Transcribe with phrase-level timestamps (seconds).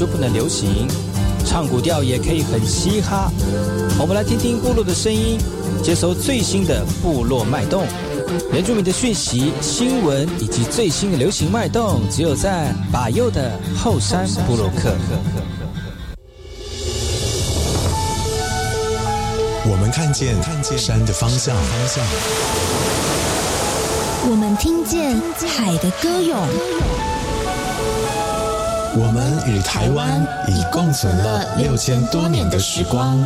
[0.00, 0.88] 就不能流行？
[1.44, 3.30] 唱古调也可以很嘻哈。
[4.00, 5.38] 我们来听听部落的声音，
[5.82, 7.84] 接收最新的部落脉动、
[8.50, 14.90] 原住民的讯息、新闻以及最新的流行脉动，只有在把右的后山部落克。
[19.70, 20.34] 我们看见
[20.78, 21.54] 山的方向，
[24.30, 26.99] 我们听见海的歌咏。
[28.92, 33.18] 我们与台湾已共存了六千多年的时光。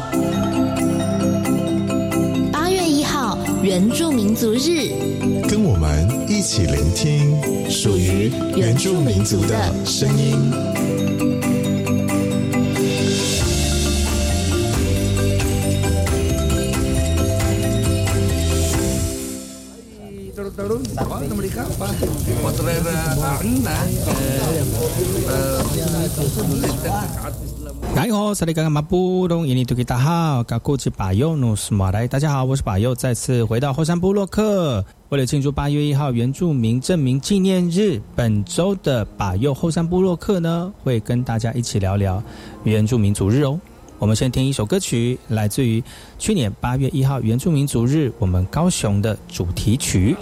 [2.52, 4.90] 八月一号，原住民族日，
[5.48, 10.73] 跟我们一起聆听属于原住民族的声音。
[27.94, 34.84] 你好，萨利刚刚马布隆印尼图吉大号，嘎古吉巴尤努斯马来，大家好，我是巴尤，再次回到后山部落克。
[35.10, 42.20] 为了庆祝八月一号原住民证明纪念日，本周的巴尤后山部落克呢，会跟大家一起聊聊
[42.64, 43.60] 原住民族日哦。
[43.98, 45.82] 我们先听一首歌曲，来自于
[46.18, 50.16] 去年八月一号原住民族日，我们高雄的主题曲。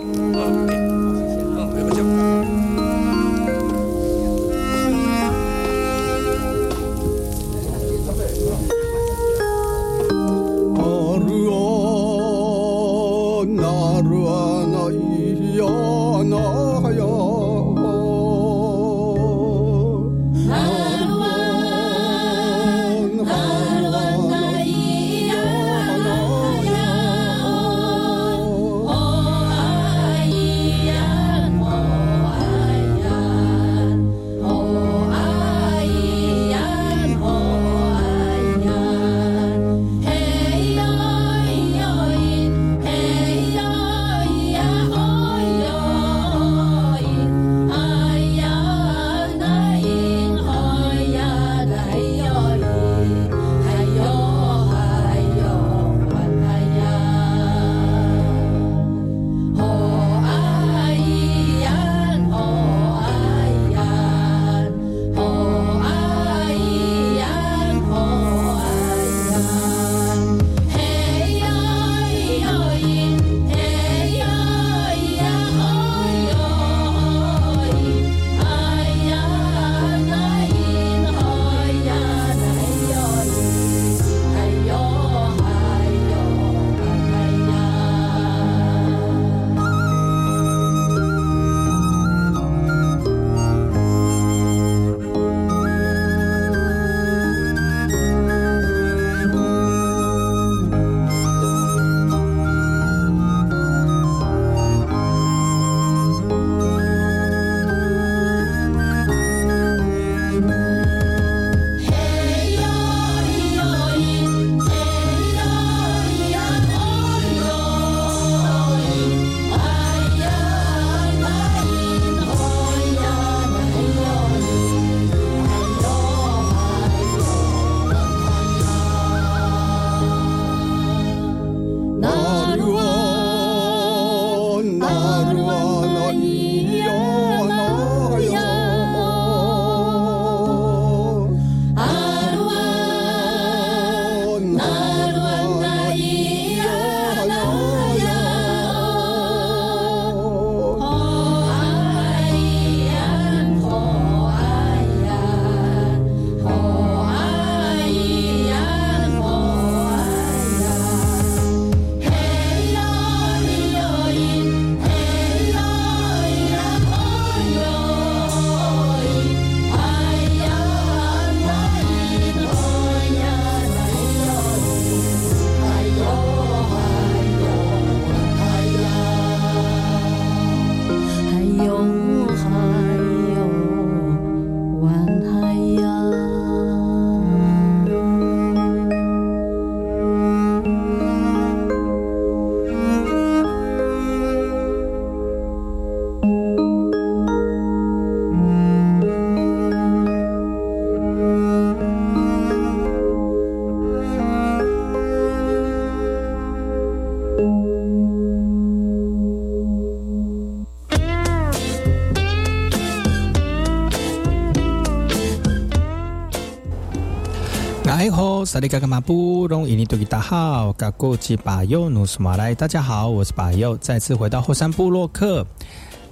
[218.62, 225.44] 利嘎嘎马布隆伊尼多吉达好，嘎古吉巴尤努斯马来，大家好，我是巴尤，再次回到后山部落克。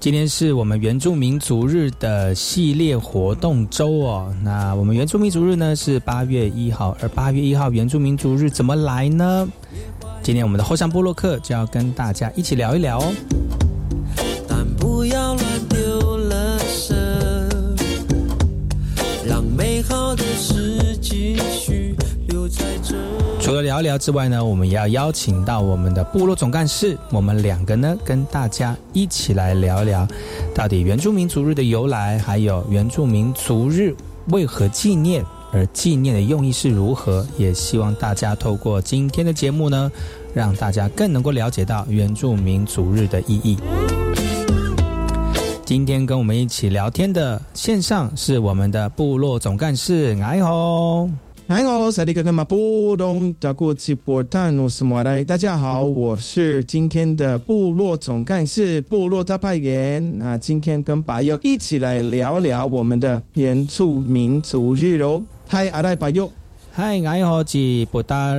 [0.01, 4.35] 今天是我们原住民族日的系列活动周哦。
[4.43, 9.47] 那我们原住民族日呢是八月一号，而八月一号原住民族日怎么来呢？
[10.21, 13.13] 今天我们的后山部落克就要跟大家一起聊一聊哦。
[23.81, 30.07] 聊之外呢，我们也要邀请到我们的部落总干事，我们两个呢跟大家一起来聊聊，
[30.55, 33.95] 到底原住民族日的由来，还有原住民族日
[34.29, 37.27] 为何纪念，而纪念的用意是如何。
[37.37, 39.91] 也希望大家透过今天的节目呢，
[40.35, 43.59] 让大家更能够了解到原住民族日的意义。
[45.65, 51.30] 今天跟我们一起聊天的线上是我们的部落总干事艾红。
[51.53, 55.25] 嗨，我是里格根马布东达古吉波坦努斯莫来。
[55.25, 60.17] 大家好，我是今天的部落总干事、部落大派员。
[60.17, 65.21] 那今天跟巴友一起来聊聊我们的原住民族日哦。
[65.49, 66.31] 嗨，阿赖巴友，
[66.71, 68.33] 嗨，艾好吉布达，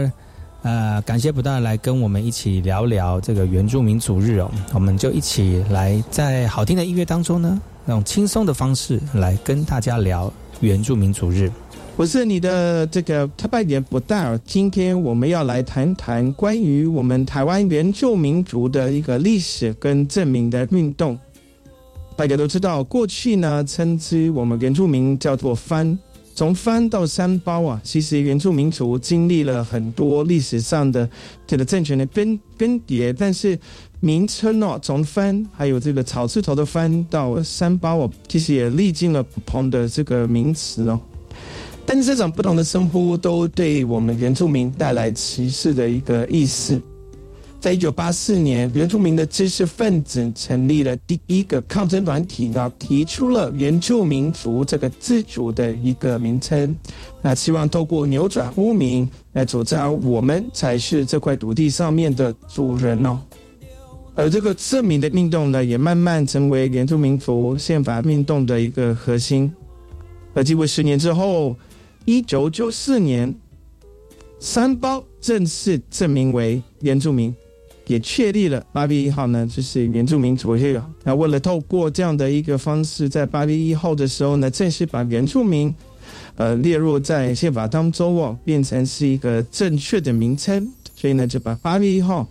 [0.62, 4.50] 呃，感谢布达来跟我们一起聊聊这个原住民族日哦。
[4.74, 10.32] 我们就一起来在好听的音乐当中呢，用轻松的方式来跟大家聊
[10.62, 11.52] 原住民族日。
[11.98, 14.40] 我是你的这个特派员布达尔。
[14.46, 21.20] 今天我们要来谈谈关于我们台湾原住民族的一个历史跟证明的运动。
[22.16, 25.98] 大家都知道，过去呢称之我们原住民叫做番，
[26.34, 31.08] 从番到山包啊，其实原住民族经历了很多历史上的
[31.46, 33.60] 这个政权的更更迭，但是
[34.00, 41.00] 名称哦，从番还有这个草字头的番到山包，其实也历经了不同的这个名词哦。
[41.94, 46.82] 但这种不同的称呼都对我们原住民带来歧视的一个意思。
[47.60, 56.74] 在一九八四年，原住民的知识分子成立了第一个抗争团体，呢提出了原住民族这个自主的一个名称，
[57.22, 63.20] 那希望透过扭转污名来主张我们才是这块土地上面的主人哦。
[64.16, 69.52] 而这个证明的运动呢，也慢慢成为原住民族宪法运动的一个核心。
[70.34, 71.54] 而经过十年之后。
[72.06, 73.34] 一九九四年，
[74.40, 77.34] 三包正式证明为原住民，
[77.86, 80.82] 也确立了八月一号呢，就是原住民族日。
[81.04, 85.74] 那为了透过这样的一个方式，在八月一号的时候呢，正式把原住民，
[86.38, 90.72] 呃，列入在宪法当中哦，变成是一个正确的名称。
[90.96, 92.28] 所以呢，就把八月一号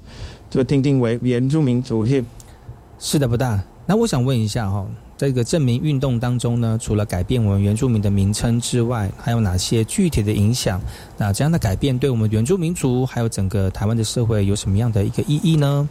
[0.49, 2.25] 就定定为原住民族日。
[2.99, 3.63] 是的，不大。
[3.91, 4.87] 那我想问一下哈。
[5.19, 10.81] 这个证明运动当中呢，除了改变我们原住民的名称之外，还有哪些具体的影响？
[11.19, 15.89] 那这样的改变对我们原住民族还有整个台湾的社会有什么样的一个意义呢？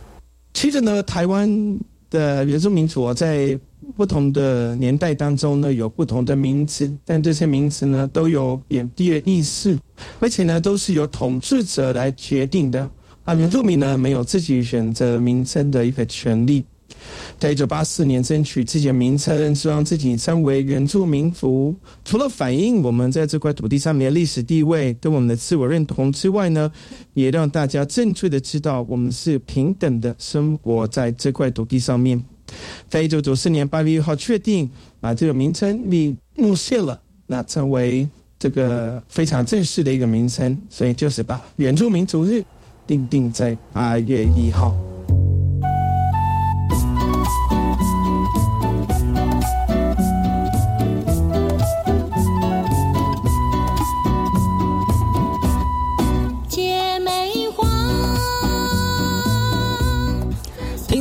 [0.53, 1.77] 其实呢，台湾
[2.09, 3.59] 的原住民族啊在
[3.97, 9.77] 不同的年代当中呢，有不同的名字，但这些名字呢都有贬低的意思，
[10.21, 12.89] 而且呢都是由统治者来决定的。
[13.25, 16.63] 啊，原住民呢没有自己选择名称的一个权利。
[17.39, 21.73] 在一九八四年争取自己的名称，希望自己称为原住民族。
[22.03, 26.69] 除了反映我们在这块土地上面的历史地位跟我们的自我认同之外呢，
[27.13, 32.21] 也让大家正确的知道我们是平等的生活在这块土地上面。
[32.89, 34.69] 在一九九四年八月一号确定
[34.99, 38.05] 把这个名称你入宪了，那成为
[38.37, 42.43] 这个非常正式的一个名称，所以就是把原住民族日
[42.85, 44.75] 定定在八月一号。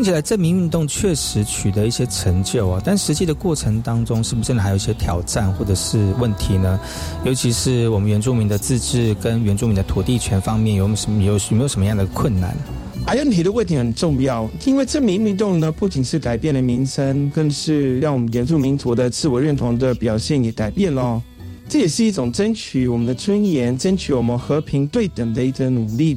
[0.09, 6.81] 起来证明运动确实取得一些成就啊，但实际的过程当中，是不是真的还有一些挑战或者是问题呢？
[7.27, 12.57] 尤其是我们原住民的自治跟原住民的土地权方面，有什么有有没有什么样的困难？
[13.07, 21.23] 还有你的问题很重要，因为证明运动呢，不仅是改变了名称，更是让我们原住民族的自我认同的表现也改变了。
[21.69, 26.17] 这也是一种争取我们的尊严、争取我们和平对等的一种努力。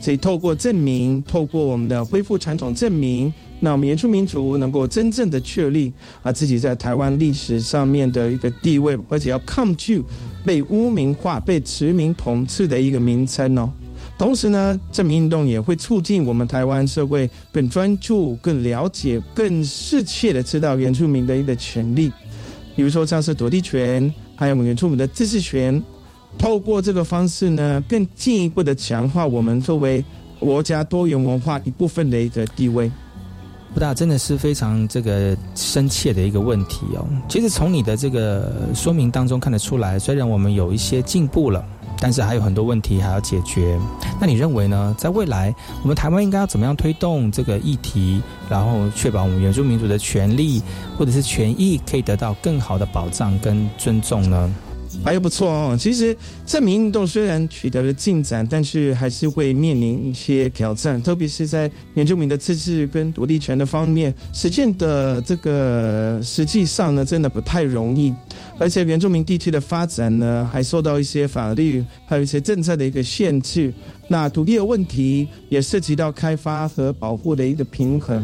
[0.00, 3.30] 所以，透过证明，透过我们的恢复传统证明，
[3.60, 5.92] 那我们原住民族能够真正的确立
[6.22, 10.02] 啊自己在台湾历史上面的一个地位，而且要抗拒
[10.42, 13.70] 被污名化、被殖民统治的一个名称哦。
[14.16, 22.10] 同时呢，证明运动也会促进我们台湾社会更专注、更了解、更适切的知道原住民的一个权利，
[22.74, 25.82] 比如说像是土地权，还有我们原住民的自治权。
[26.38, 30.04] 透过这个方式呢，更进一步的强化我们作为
[30.38, 32.90] 国家多元文化一部分的一个地位。
[33.72, 37.06] 不大，真的是非常这个深切的一个问题哦。
[37.28, 41.64] 其实从你的这个说明当中看得出来，虽然我们有一些进步了，
[42.00, 43.78] 但是还有很多问题还要解决。
[44.20, 44.92] 那你认为呢？
[44.98, 50.60] 在未来，我们台湾应该要怎么样推动这个议题，然后确保我们原住民族的权利
[50.98, 54.52] 或者是权益可以得到更好的保障跟尊重呢？
[55.04, 55.76] 还有不错哦。
[55.78, 56.16] 其实
[56.46, 68.14] 证明运动虽然取得了进展，但是还是会面临一些挑战，特别是在原住民的自治跟独立权的方面实践的这个实际上呢，真的不太容易。
[68.58, 73.72] 而且原住民地区的发展呢，还受到一些法律还有一些政策的一个限制。
[74.08, 78.22] 那土地的问题也涉及到开发和保护的一个平衡。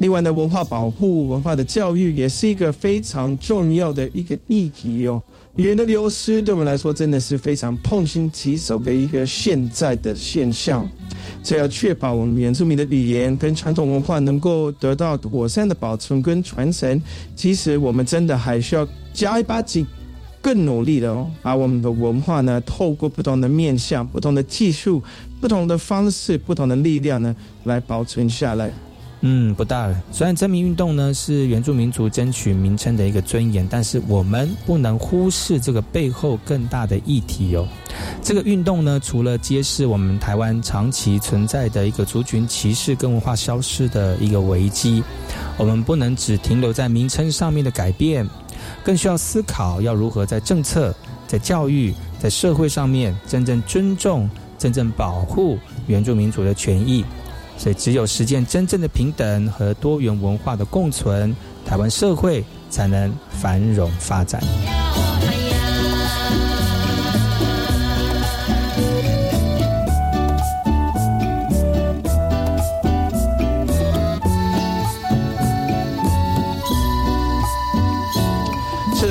[0.00, 5.22] 另外呢，文化保护、文化的教育也是一个非常重要的一个议题哦。
[5.58, 10.88] 语言的流失对我们来说真的是非常痛心疾首的一个现在的现象，
[11.42, 17.02] 只要确保我们原住民的语言跟传统文化能够得到妥善的保存跟传承，
[17.34, 19.84] 其实我们真的还需要加一把劲，
[20.40, 25.02] 更努力的哦，把我们的文化呢，透过不同的面向、不同的技术、
[25.40, 27.34] 不同的方式、不同的力量呢，
[27.64, 28.72] 来保存下来。
[29.20, 30.00] 嗯，不大了。
[30.12, 37.66] 虽然真名运动呢是原住民族争取名称的一个尊严，但是我们不能忽视这个背后更大的议题哦。
[38.22, 45.02] 这个运动呢，除了揭示我们台湾长期存在的一个族群歧视跟文化消失的一个危机，
[45.56, 48.24] 我们不能只停留在名称上面的改变，
[48.84, 50.94] 更需要思考要如何在政策、
[51.26, 55.58] 在教育、在社会上面真正尊重、真正保护
[55.88, 57.04] 原住民族的权益。
[57.58, 61.34] 所以，只有实践真正的平等和多元文化的共存，
[61.66, 64.40] 台湾社会才能繁荣发展。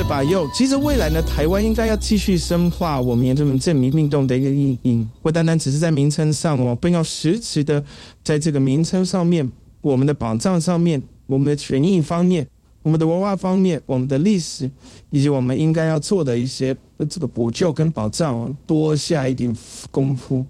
[0.08, 7.84] 把右，其实未来呢，台湾应该要继续深化我们原住民证明运动的一个意义，不单单只是在名称上哦，更要实质的
[8.24, 12.46] 在这个名称上面、我们的保障上面、我们的权益方面、
[12.82, 14.70] 我们的文化方面、我们的历史，
[15.10, 16.74] 以及我们应该要做的一些
[17.10, 19.54] 这个补救跟保障，多下一点
[19.90, 20.42] 功夫。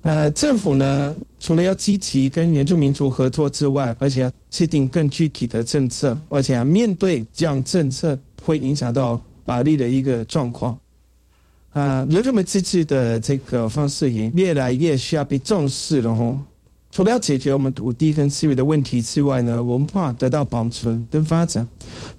[0.00, 8.18] 呃，政府呢，除了要积极跟原住民族合作之外，而且要制定更具体的政策，而且要面对这样政策。
[8.46, 10.78] 会影响到法律的一个状况，
[11.72, 16.40] 啊，人这么自治的这个方式也越来越需要被重视了哦。
[16.92, 21.66] 除了要解决我们土地跟资源的问题之外呢，文化得到保存跟发展，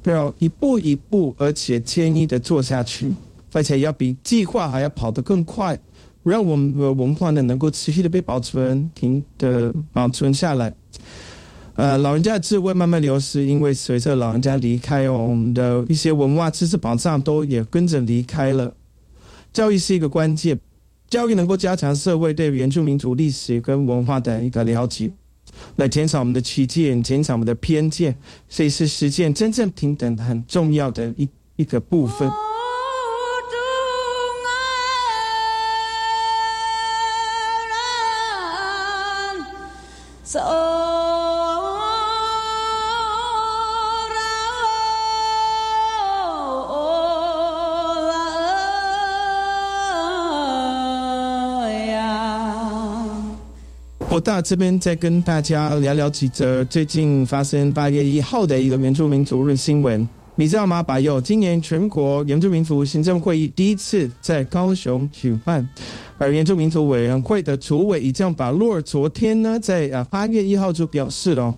[0.04, 3.10] 要一步一步而且坚毅的做下去，
[3.54, 5.80] 而且要比计划还要跑得更快，
[6.24, 10.74] 让我们的文化呢能够持续的被保存、停的保存下来。
[11.78, 18.74] 呃，老人家的智慧慢慢流失，因为随着老人家离开哦，我们的一些文化知识保障都也跟着离开了。
[19.54, 20.60] 教育是一个关键，
[21.08, 25.12] 教育能够加强社会对原住民族历史跟文化的一个了解，
[25.76, 28.18] 来减少我们的歧见，减少我们的偏见，
[28.50, 32.28] 所以是实现真正平等很重要的一一个部分。
[54.18, 60.10] 我到这边再跟大家聊聊几则最近发生八月一号的一个原住民族日新闻。
[60.34, 60.82] 你知道吗？
[60.82, 65.70] 白佑今年全国原住民族行政会议第一次在高雄举办，
[66.18, 71.54] 而原住民族委员会的主委已经把洛尔昨天呢在啊八月一号就表示了。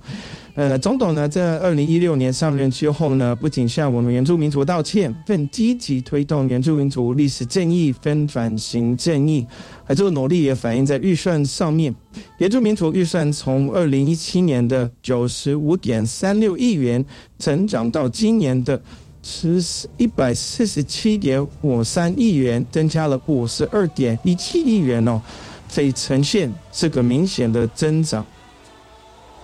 [0.59, 9.47] 呃，总统呢，在二零一六年上任之后呢，不仅向我们原住民族道歉，更积极推动原住民族历史正义、分转型正义，
[9.85, 11.95] 而这个努力也反映在预算上面。
[12.39, 17.05] 原住民族预算从二零一七年的九十五点三六亿元，
[17.37, 18.81] 成长到今年的
[19.23, 19.63] 十
[19.95, 25.21] 一百四十七点五三亿元，增加了五十二点一七亿元哦，
[25.69, 28.25] 所以呈现这个明显的增长。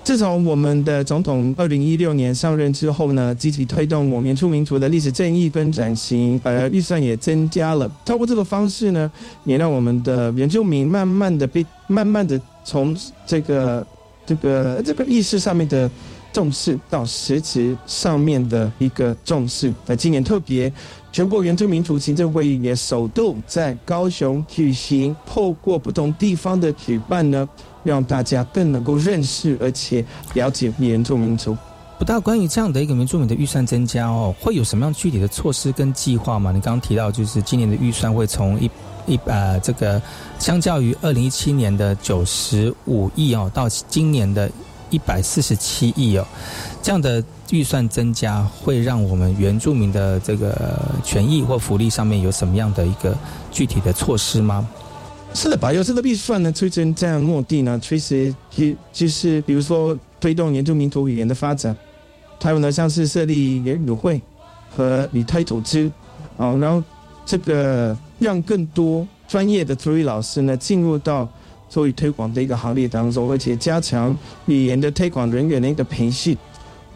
[0.05, 7.91] 自从我们的总统二零一六年上任之后呢，积极推动我们出民族的历史正义跟转型，呃，预算也增加了。
[8.05, 9.11] 透过这个方式呢，
[9.45, 12.95] 也让我们的原住民慢慢的被慢慢的从
[13.25, 13.87] 这个
[14.27, 15.89] 这个这个意识上面的
[16.31, 19.73] 重视到实质上面的一个重视。
[19.87, 20.71] 那今年特别
[21.15, 27.47] 全国原住民族行政会议也首度在高雄举行，透过不同地方的举办呢，
[27.85, 30.03] 让大家更能够认识而且
[30.33, 31.55] 了解原住民族。
[31.97, 36.51] 不大关于这样的一个原住民的预算增加哦，会有什么样具体的措施跟计划吗？
[36.51, 38.69] 你刚刚提到就是今年的预算会从一
[39.07, 40.01] 一呃这个
[40.37, 44.51] 相较于二零一七年的九十五亿哦，到今年的
[44.89, 46.27] 一百四十七亿哦，
[46.85, 53.17] 这样的预算增加会让我们原住民的这个权益或福利上面有什么样的一个
[53.51, 54.69] 具体的措施吗？
[55.33, 61.75] 是的，把有这个预算呢推成这样目的呢，其实就就是比如说推动原住民族语言的发展，
[62.39, 64.21] 还有呢像是设立言语会
[64.69, 65.91] 和语推组织，
[66.37, 66.83] 哦，然后
[67.25, 71.27] 这个让更多专业的族语老师呢进入到
[71.67, 74.15] 族语推广的一个行列当中，而且加强
[74.45, 76.37] 语言的推广人员的一个培训。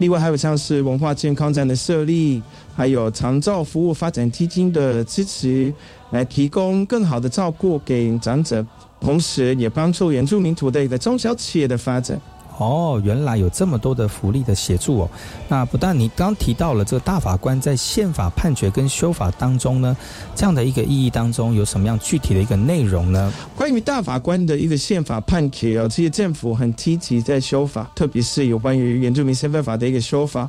[0.00, 2.42] 另外还有像是文化健康站的设立，
[2.74, 5.70] 还有长照服务发展基金的支持，
[6.10, 8.64] 来提供更好的照顾给长者，
[8.98, 12.18] 同时也帮助原住民土地的中小企业的发展。
[12.60, 15.10] 哦，原来有这么多的福利的协助哦。
[15.48, 19.96] 那不但你刚提到了这个大法官在宪法判决跟修法当中呢，
[20.34, 23.32] 这样的一个意义当中有什么样具体的一个内容呢？
[23.56, 30.46] 关于大法官的一个宪法判决哦，这些政府很积极在修法，特别是有关于原住民身份法的一个修法，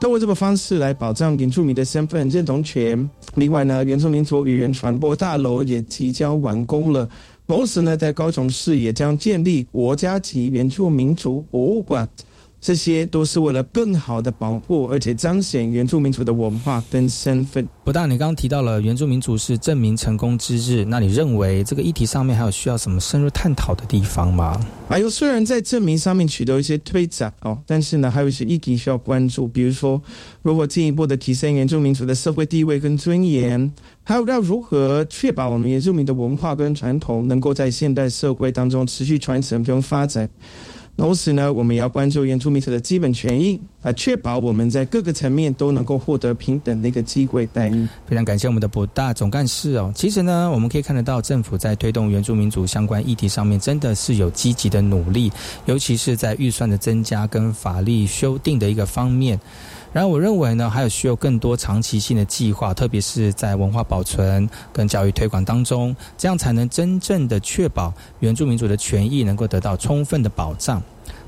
[0.00, 3.08] 通过这个方式来保障原住民的身份认同权。
[3.36, 7.08] 另外呢，原住民族语言传播大楼也即将完工了。
[7.50, 12.08] 同时呢，在高雄市也将建立国家级原住民族博物馆，
[12.60, 17.66] 这些都是为了更好的保护而且彰显原住民族的文化跟身份。
[17.82, 24.60] 不但你刚刚提到了原住民族是证明成功之日，那你认为这个议题上面还有需要什么深入探讨的地方吗？
[24.88, 30.00] 哎呦，虽然在证明上面取得一些推展哦，但是呢，还有一些议题需要关注，比如说，
[30.42, 33.72] 如何进一步的提升原住民族的社会地位跟尊严。
[34.02, 40.28] 还有要如何确保我们原住民的文化跟传统能够在现代社会当中持续传承跟发展？
[40.96, 47.88] 同时呢，我们也要关注原住民族的基本权益，啊，确保我们在各个层面都能够获得平等的一个机会待遇。
[48.06, 49.90] 非常感谢我们的博大总干事哦。
[49.94, 55.32] 其实呢，我们可以看得到，政府在推动原住民族相关议题上面，真的是有积极的努力，
[55.64, 59.40] 尤其是在预算的增加跟法律修订的一个方面。
[59.92, 70.80] 然后我认为呢，还有需要更多长期性的计划，特别是在文化保存跟教育推广当中，这样才能真正的确保原住民族的权益能够得到充分的保障。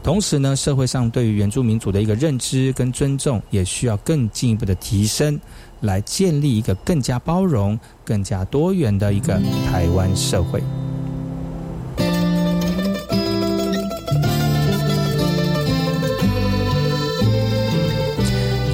[0.02, 5.40] 同时呢，社会上对于原住民族的一个认知跟尊重，也需要更进一步的提升，
[5.80, 10.62] 来建立一个更加包容、更加多元的一个台湾社会。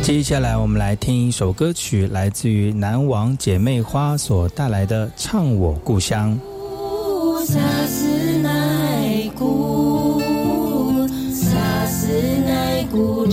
[0.08, 6.30] 接下来我们来听一首歌曲来自于南王姐妹花所带来的唱我故乡。
[8.42, 10.18] 奈故
[12.46, 13.26] 奈故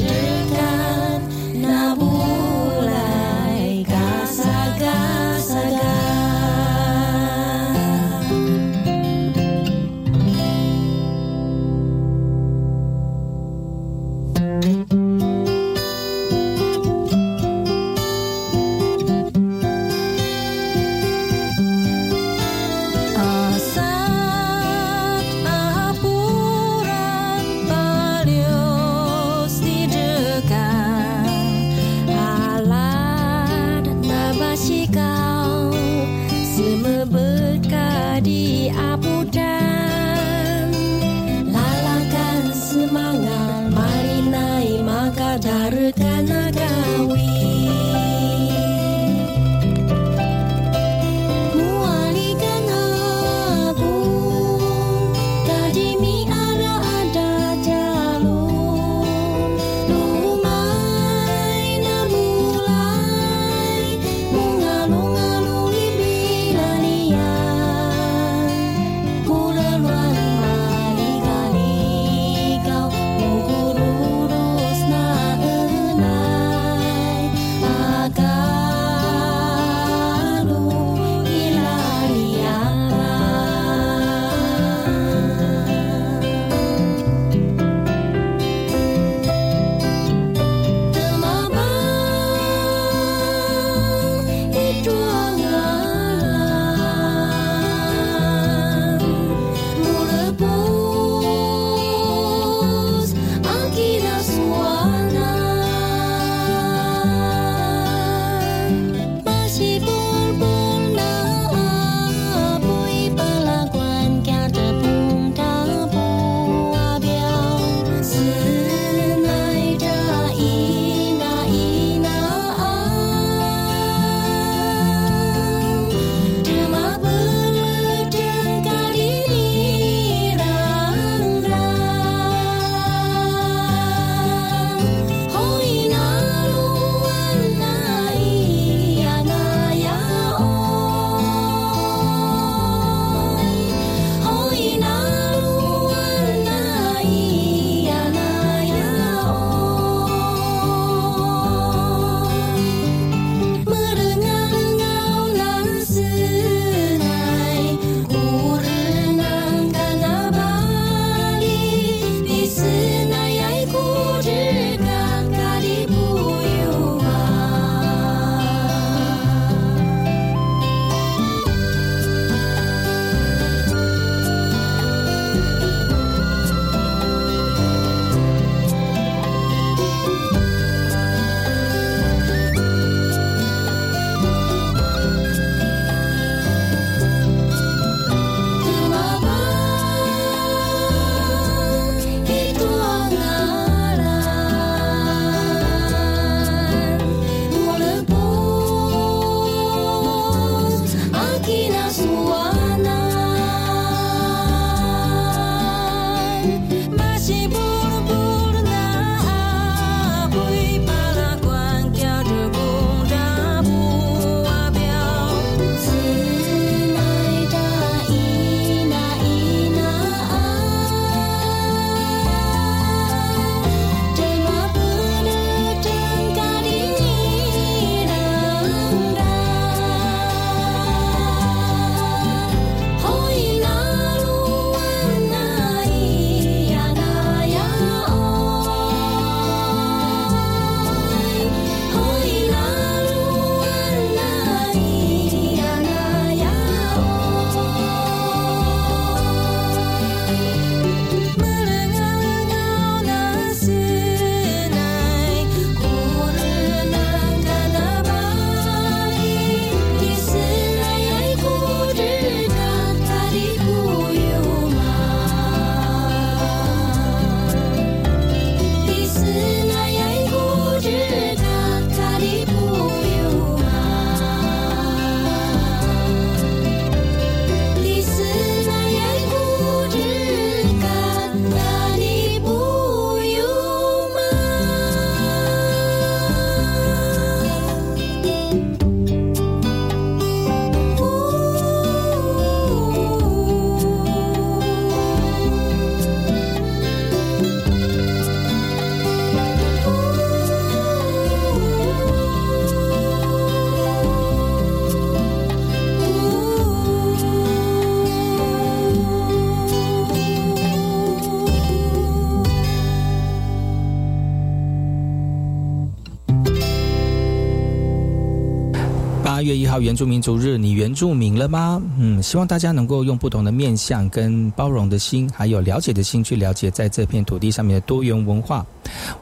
[319.36, 321.82] 八月一号原住民族日，你原住民了吗？
[322.00, 328.66] 嗯，希望大家能够用不同的面向、跟包容的心，还有了解的心，去了解在这片土地上面的多元文化。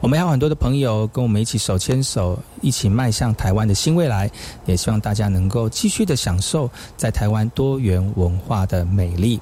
[0.00, 4.30] 我们还有很多的朋友跟我们一起手牵手，一起迈向台湾的新未来。
[4.66, 9.40] 也希望大家能够继续的享受在台湾多元文化的美丽。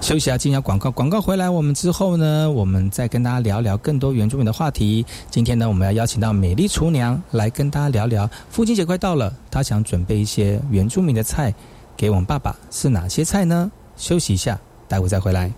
[0.00, 0.90] 休息下，进下广告。
[0.90, 5.04] 广告回来，我们之后呢，我们再跟大家聊聊更多原住民的话题。
[5.30, 8.28] 今天呢，我们要邀请到美丽厨娘来跟大家聊聊。
[8.50, 11.54] 父亲节快到了，她想准备一些原住民的菜
[11.96, 13.70] 给我们爸爸，是哪些菜呢？
[13.96, 14.58] 休息一下，
[14.88, 15.52] 待会再回来。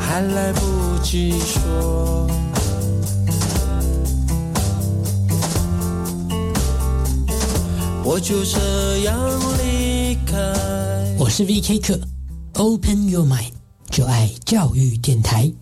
[0.00, 2.26] 还来不及说，
[8.02, 9.16] 我就这样
[9.62, 9.79] 离。
[11.18, 12.00] 我是 VK 客
[12.54, 13.52] ，Open Your Mind，
[13.90, 15.52] 就爱教育电台。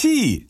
[0.00, 0.46] 气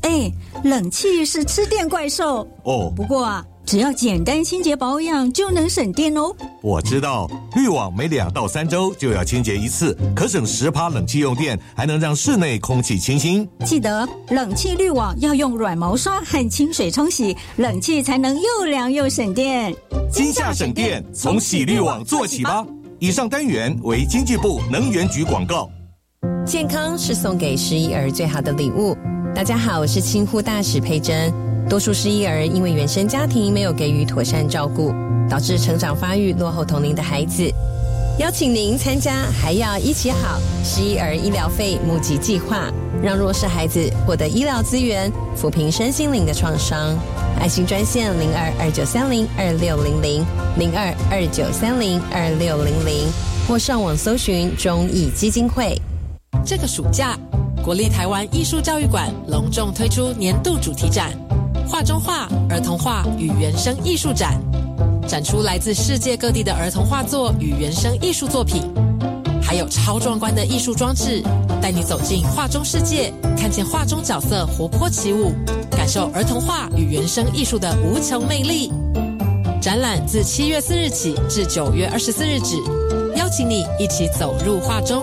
[0.00, 0.32] 哎，
[0.64, 2.48] 冷气是吃电怪兽。
[2.62, 2.90] 哦。
[2.96, 6.34] 不过啊，只要简单清洁保养就能省电哦。
[6.62, 13.46] 我知道，滤网每两到三周就要清洁一次，可省十趴冷气用电，还能让室内空气清新。
[13.66, 19.76] 记得冷气滤网要用软毛刷和清水冲洗，冷气才能又凉又省电。
[20.10, 22.66] 今夏省电，从洗滤网做起吧。
[23.00, 25.68] 以上单元为经济部能源局广告。
[26.46, 28.94] 健康是送给失忆儿最好的礼物。
[29.34, 31.32] 大家好，我是亲护大使佩珍。
[31.70, 34.92] 多数失忆儿因为原生家庭没有给予妥善照顾，
[35.28, 37.50] 导致成长发育落后同龄的孩子。
[38.18, 42.70] 邀请您参加“还要一起好”失忆儿医疗费募集计划，
[43.02, 46.94] 让弱势孩子获得医疗资源，抚平身心灵的创伤。
[47.40, 50.24] 爱心专线零二二九三零二六零零
[50.58, 53.08] 零二二九三零二六零零，
[53.48, 55.80] 或上网搜寻中义基金会。
[56.42, 57.18] 这个暑假，
[57.62, 61.12] 国立台湾艺术教育馆隆重推出年度主题展——
[61.68, 64.40] 画中画儿童画与原生艺术展，
[65.06, 68.62] 展出来自世界各地的儿童画作与原生艺术作品，
[69.42, 71.22] 还有超壮观的艺术装置，
[71.62, 75.32] 带你走进画中世界，看见画中角色活泼起舞，
[75.70, 78.70] 感受儿童画与原生艺术的无穷魅力。
[79.62, 82.56] 展览自七月四日起至九月二十四日止，
[83.16, 85.02] 邀请你一起走入画中。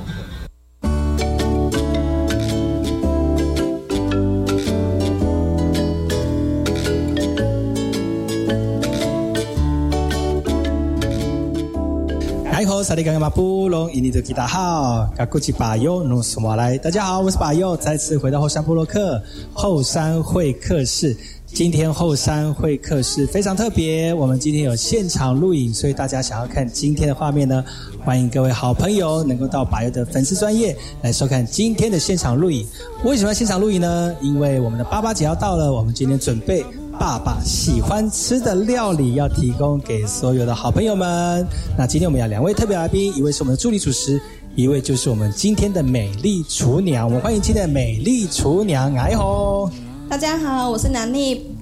[12.83, 19.21] 萨利刚刚马布隆，伊尼的吉他好，嘎古吉巴尤努斯马来，大家好，我是巴尤，再次回到后山布洛克
[19.53, 21.15] 后山会客室。
[21.45, 27.63] 今天后山会客室非常特别，我们今天有现场录影，所以大家想要看今天的画面呢，
[28.03, 32.65] 欢迎各位好朋友能够到巴尤的粉丝专业来收看今天的现场录影。
[33.03, 34.15] 为什么要现场录影呢？
[34.21, 36.65] 因为我们的八八节要到了，我们今天准备。
[37.01, 41.43] 爸爸喜欢吃的料理要提供给所有的好朋友们。
[41.75, 44.21] 那今天我们有两位特别来宾，一位是我们的助理主持，
[44.55, 47.07] 一位就是我们今天的美丽厨娘。
[47.07, 49.67] 我们欢迎今天的美丽厨娘，哎吼！
[50.07, 51.55] 大家好，我是南丽。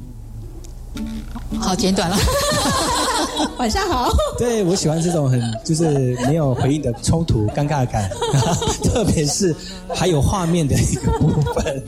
[1.60, 2.18] 好简短了。
[3.58, 4.12] 晚上好。
[4.38, 8.10] 对我喜欢这种很就是没有回应的冲突尴尬感，
[8.84, 9.56] 特别是
[9.94, 11.84] 还有画面的一个部分。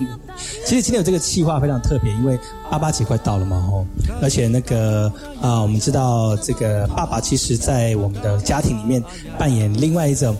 [0.65, 2.37] 其实今天有这个气话非常特别，因为
[2.69, 3.85] 爸爸节快到了嘛吼，
[4.21, 9.03] 而且那个啊，我们知道这个爸爸其实在我们的家庭里面
[9.37, 10.35] 扮演另外一种。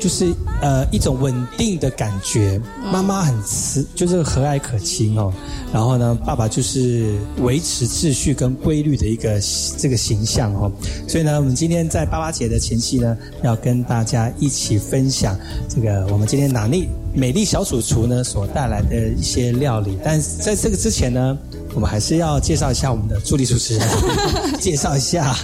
[0.00, 2.60] 就是呃一种稳定的感觉，
[2.92, 5.32] 妈妈很慈，就是和蔼可亲哦。
[5.72, 9.40] 然后呢，爸爸就是维持秩序跟规律的一个
[9.76, 10.70] 这个形象哦。
[11.08, 19.98] 所以呢，我们今天在爸爸节的前夕呢，要跟大家一起分享这个我们今天哪丽美丽小主厨呢所带来的一些料理。
[20.04, 21.36] 但在这个之前呢，
[21.74, 23.88] 我们还是要介绍一下我们的助理主持人，
[24.60, 25.36] 介绍一下。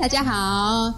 [0.00, 0.92] 大家好，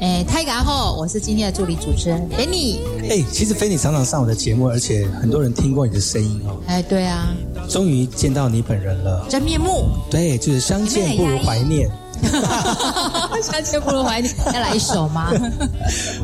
[0.00, 2.78] 哎，泰嘎后，我是今天的助理主持人 Fanny。
[3.08, 6.56] 哎，其实菲尼常常上我的节目，而且很多人听过你的声音哦。
[6.66, 7.28] 哎，对啊，
[7.68, 9.88] 终于见到你本人了，真面目。
[10.10, 11.90] 对，就是相见不如怀念。
[13.42, 15.32] 相见不如怀念，要来一首吗？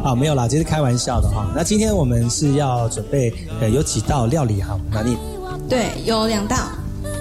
[0.03, 1.47] 好， 没有啦，这是开玩笑的哈。
[1.55, 5.17] 那今天我们是要准备呃有几道料理哈，哪里？
[5.69, 6.57] 对，有两道，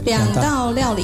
[0.06, 1.04] 两道料理。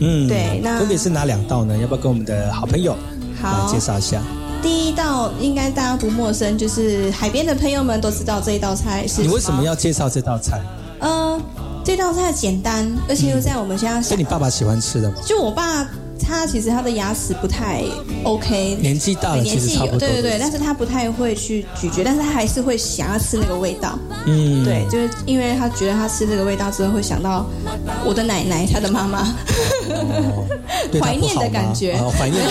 [0.00, 1.76] 嗯，对，那分别是哪两道呢？
[1.78, 2.96] 要不要跟我们的好朋友
[3.42, 4.20] 来介绍一下？
[4.64, 9.20] 第一道应该大家不陌生，就是海边的朋友们都知道这一道菜是。
[9.20, 10.58] 你为什么要介绍这道菜？
[11.00, 11.38] 呃，
[11.84, 14.00] 这道菜简单，而且又在我们现在。
[14.00, 15.16] 是你爸爸喜欢吃的吗？
[15.22, 15.86] 就我爸。
[16.18, 17.82] 他其实他的牙齿不太
[18.22, 23.98] OK，年纪大了，年纪有对对对，但是他不太会去咀嚼，但是他还是会想要吃那个味道。
[24.26, 27.44] 嗯，对，就是因为他觉得他吃这个味道之后会想到
[28.04, 29.24] 我的奶奶，他的妈妈，
[31.00, 32.42] 怀念的感觉，怀念，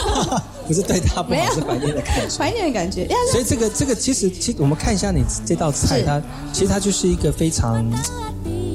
[0.68, 3.08] 不是对他不好，是怀念的感觉，怀念的感觉。
[3.32, 7.84] 所以这个这个其实其实我们看一下你这道菜，它其实它就是一个非常。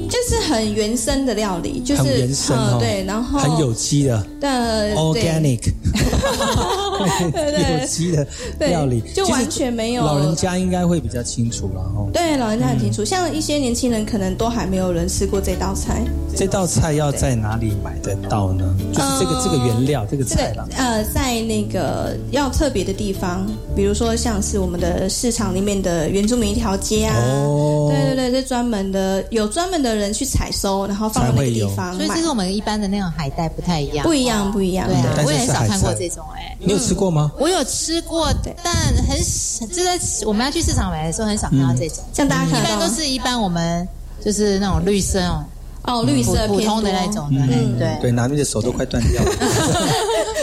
[0.06, 4.48] 就是很原生的料理，就是原生哦，对，然后很有机的，对
[4.94, 5.72] ，organic，
[7.80, 8.26] 有机的
[8.60, 10.04] 料理，就完全没有。
[10.04, 12.08] 老人家应该会比较清楚了哦。
[12.12, 16.02] 对，老人家很清楚，像一些年轻人可能都还没有人吃过这道菜。
[16.36, 18.76] 这道菜要在哪里买得到呢？
[18.92, 20.68] 就是这个这个原料，这个菜了。
[20.76, 30.04] 呃，在那个要特别的地方，比如说像是我们的市场里面的原住民一条街啊，哦对对对，是专门的，有专门的人。
[30.14, 34.88] 去采收，然后放在那个地方，所以这是我们一般的那种海带不太一样，不一样，不一样。
[34.88, 36.56] 对啊，我也很少看过这种哎。
[36.58, 37.30] 你有吃过吗？
[37.38, 38.74] 我有吃过，但
[39.06, 39.16] 很
[39.68, 42.02] 就在我们要去市场买的时候，很少看到这种。
[42.12, 43.86] 像大家看一般都是一般我们
[44.24, 45.44] 就是那种绿色哦，
[45.84, 49.32] 哦，绿色普通的那种的，嗯，对对，拿那个手 都快断掉了，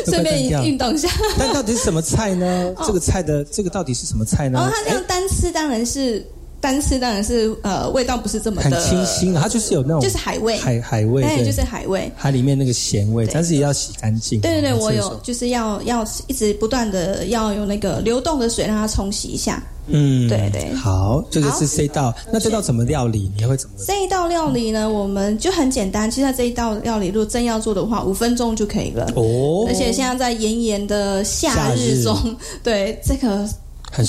[0.05, 1.09] 顺便运动一下。
[1.37, 2.73] 但到底是什么菜呢？
[2.85, 4.59] 这个菜的这个到底是什么菜呢？
[4.59, 6.25] 哦，它这样单吃当然是。
[6.61, 14.39] 单吃当然是呃味道不是这么很清新，它就是有那种就是海味海海味，对，就是海味，它里面那个咸味，但是也要洗干净。
[14.39, 19.61] 对对对，我有就是要要一直不断的要有那个流动的水让它冲洗一下。
[19.87, 20.71] 嗯，对对。
[20.75, 23.31] 好，这个是这道，那这道怎么料理？
[23.35, 23.75] 你会怎么？
[23.85, 26.09] 这一道料理呢，我们就很简单。
[26.09, 29.11] 其实这一道料理，如果真要做的话，五分钟就可以了。
[29.15, 32.15] 哦，而且现在在炎炎的夏日中，
[32.63, 33.49] 对这个。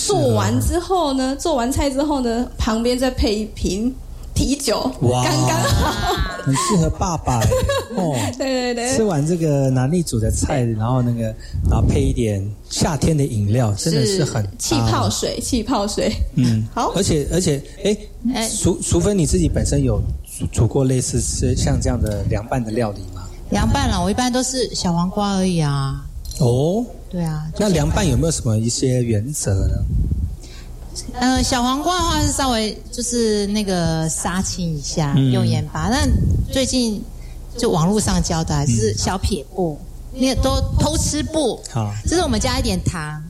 [0.07, 3.95] 做完之后呢，做完菜之后呢，旁边再配一瓶
[4.35, 5.90] 啤酒，刚刚好，
[6.45, 7.40] 很适合爸爸
[7.97, 8.14] 哦。
[8.38, 11.23] 对对对，吃完这个南力煮的菜，然后那个，
[11.68, 16.12] 然后配一点夏天的饮料，真的是很气泡水，气泡水。
[16.37, 20.01] 嗯，好，而且而且，哎，除除非你自己本身有
[20.51, 23.23] 煮过类似吃像这样的凉拌的料理吗？
[23.51, 26.07] 凉拌了，我一般都是小黄瓜而已啊。
[26.38, 26.85] 哦。
[27.12, 29.75] 对啊，那凉拌有没有什么一些原则呢？
[31.12, 35.90] 呃，小黄瓜的话是稍微就是那个杀青一下，用盐巴。
[35.90, 36.11] 但
[36.51, 37.05] 最近
[37.59, 39.79] 就网络上教的是小撇步，
[40.14, 41.62] 那个都偷吃步。
[41.70, 43.22] 好，就是我们加一点糖，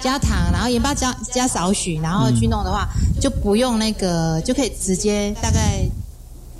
[0.00, 2.88] 加糖，然后盐巴加加少许，然后去弄的话，
[3.20, 5.88] 就不用那个，就可以直接大概，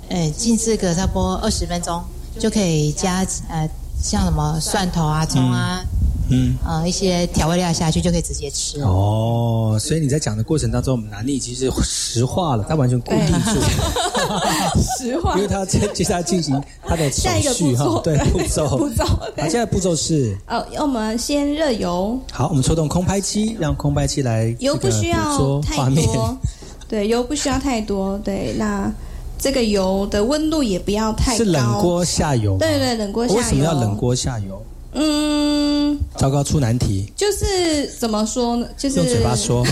[0.07, 2.01] 呃，浸这个差不多二十分钟，
[2.39, 3.69] 就可以加呃，
[4.01, 5.83] 像什么蒜头啊、葱啊。
[6.31, 9.77] 嗯，呃，一些调味料下去就可以直接吃哦。
[9.79, 19.03] 所以你在讲的过程当中，我们南力已经是石化了，它完全固定住，了， 石化，因为它接接下来进行它的下一个步骤，对步骤步骤。
[19.03, 22.19] 好，现在步骤是哦，我们先热油。
[22.31, 26.37] 好，我们抽动空拍机，让空拍机来油不需要太多，
[26.87, 28.91] 对，油不需要太多，对，那
[29.37, 33.39] 这个油的温度也不要太高，是冷锅下油，对对，冷锅下油。
[33.39, 34.61] 为什么要冷锅下油？
[34.93, 37.11] 嗯，糟糕，出难题。
[37.15, 38.67] 就是怎么说呢？
[38.77, 39.65] 就是用嘴巴说，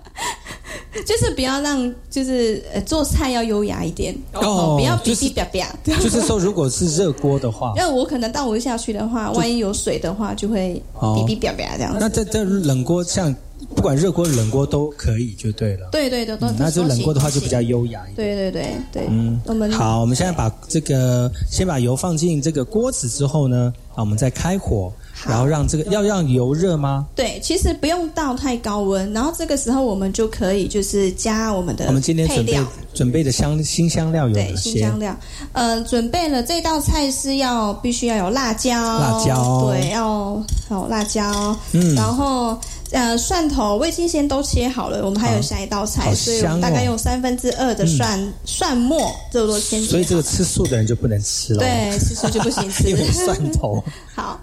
[1.06, 5.76] 就是不要让，就是呃，做菜要优雅一点哦，不要哔哔叭叭。
[6.00, 11.98] 就是说，如果是热锅的话，那我可能倒不下去的话，万一有水的话，就会哔哔叭叭这样子。
[12.00, 13.34] 那这这冷锅像。
[13.74, 15.88] 不管热锅冷锅都可以，就对了。
[15.90, 18.16] 对对对，都那就冷锅的话就比较优雅一点。
[18.16, 24.92] 对对对对，嗯，我们好，我们现在把这个先把油放进这个锅子之后呢，啊，我们再开火，
[25.26, 27.06] 然后让这个要让油热吗？
[27.14, 32.58] 对，其实不用到太高温，然后这个时候我们就可以就是加我们的我们今天准备
[32.92, 34.56] 准备的香新香料有哪些？
[34.56, 35.16] 新香料，
[35.52, 42.58] 呃，准备了这道菜是要必须要有辣椒，辣椒，对，要有辣椒，嗯，然后。
[42.94, 53.82] 呃，蒜头、味精先都切好了，我们还有下一道菜，好所以大概用三分之二的蒜、蒜末，这都先所以这个吃素的人就不能吃了，对，吃素就不行吃， 蒜头。
[54.14, 54.38] 好，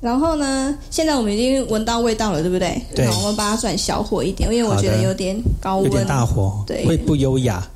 [0.00, 2.80] 然后呢，现在我们已经闻到味道了，对不对？
[2.94, 3.06] 对。
[3.06, 6.86] 好我们把它转小火一点，因为我觉得有点高温，有点大火，对。
[6.86, 7.66] 会不优雅。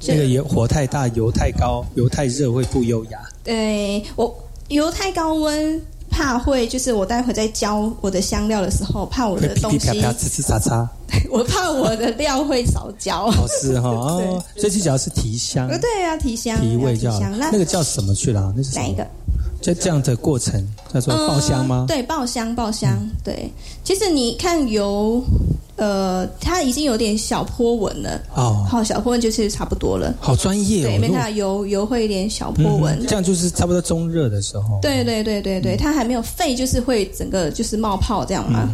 [0.00, 3.20] 这那个油火太大，油太高，油太热会不优雅。
[3.44, 4.36] 对我
[4.66, 5.80] 油太高温，
[6.12, 10.86] 怕会就是我待会在浇我的香料的时候，怕我的东西，噼啪啪、呲呲嚓嚓。
[11.30, 13.24] 我怕我的料会少浇。
[13.32, 17.18] 哦，是哈哦，所以最主要是提香，呃对啊，提香，提味叫
[17.50, 18.52] 那个叫什么去了？
[18.56, 19.06] 那是哪一个？
[19.62, 21.84] 就这样的过程叫做爆香吗？
[21.84, 22.98] 嗯对，爆香，爆香。
[23.24, 23.50] 对，
[23.84, 25.22] 其实你看油，
[25.76, 28.20] 呃，它已经有点小波纹了。
[28.34, 30.12] 哦，好，小波纹就是差不多了。
[30.20, 30.88] 好专业哦。
[30.88, 32.98] 对，没看到油油会有点小波纹。
[32.98, 34.80] 嗯这样就是差不多中热的时候。
[34.82, 38.68] 对对对对对，它还没有沸，就是会整个就是冒泡这样嘛。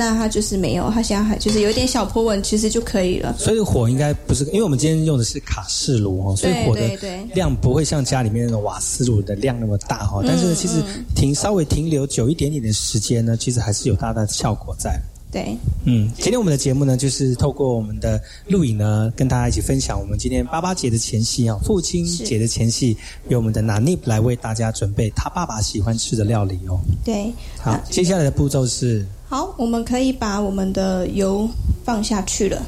[0.00, 3.36] 嗯那它就是没有，它现在还就是有一点小波纹，其实就可以了。
[3.38, 6.88] 所以火应该不是，因为我们今天用的是卡式炉哦，所以火的
[7.34, 10.22] 量不会像家里面那种瓦斯炉的量那么大哈。
[10.26, 10.82] 但是呢，其实
[11.14, 14.98] 停稍微停留久一点点的时间呢，其实还是有大大的效果在。
[15.30, 22.96] 对，嗯，今天我们的节目呢，就是透过我们的录影呢，跟大家一起分享我们今天八八节的前夕啊，父亲节的前夕，
[23.28, 26.80] 由我们的拿尼来为大家准备他爸爸喜欢吃的料理哦。
[27.04, 31.48] 对，好，接下来的步骤是好，我们可以把我们的油
[31.84, 32.60] 放下去了。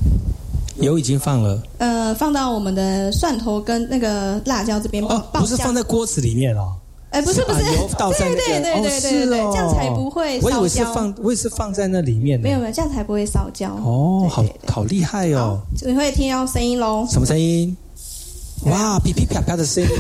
[0.77, 6.73] 油已经放了，呃，放到我们的蒜头跟那个辣椒这边爆爆不是放在锅子里面哦。
[7.11, 10.57] 哎，不是不是，把油倒在那个 对对对对对对，哦这样才不会烧焦。
[10.57, 12.45] 我以为是放，我也是放在那里面的。
[12.45, 13.69] 没有没有，这样才不会烧焦。
[13.85, 15.59] 哦，好好厉害哦！
[15.85, 17.05] 你会听到声音喽？
[17.11, 17.77] 什么声音？
[18.71, 19.91] 哇，噼噼啪啪的声音，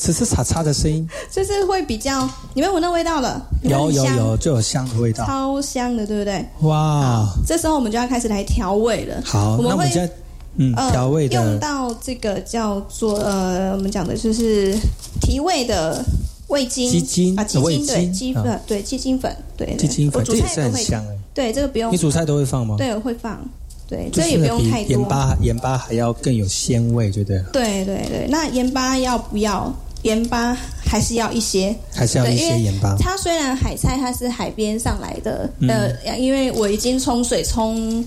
[0.00, 3.44] 呲呲嚓嚓的声音，就是会比较，你们闻到味道了？
[3.62, 6.44] 有有有，就有香的味道，超香的，对不对？
[6.62, 7.26] 哇！
[7.46, 9.20] 这时候我们就要开始来调味了。
[9.24, 10.10] 好，我们会
[10.56, 14.76] 嗯调味的用到这个叫做呃，我们讲的就是
[15.20, 16.04] 提味的。
[16.48, 21.18] 味精、鸡精啊，鸡精对鸡粉啊，对鸡精粉，对鸡精粉，这也是很香哎。
[21.34, 21.92] 对，这个不用。
[21.92, 22.74] 你煮菜都会放吗？
[22.78, 23.38] 对，我会放。
[23.86, 24.88] 对，这也不用太多。
[24.88, 27.44] 盐巴盐巴还要更有鲜味，对不对？
[27.52, 29.70] 对对对，那盐巴要不要？
[30.08, 32.96] 盐巴还是要一些，还是要一些盐巴。
[32.98, 35.68] 它虽然海菜它是海边上来的，嗯、
[36.04, 38.04] 呃，因为我已经冲水冲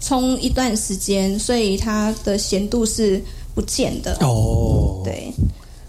[0.00, 3.22] 冲一段时间，所以它的咸度是
[3.54, 4.16] 不见的。
[4.20, 5.32] 哦，对。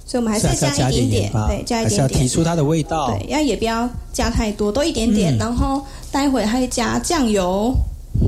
[0.05, 3.11] 所以我们还是要加一点点，对，加一点点，要提出它的味道。
[3.11, 5.35] 对，要也不要加太多，多一点点。
[5.35, 5.81] 嗯、然后
[6.11, 7.73] 待会还会加酱油。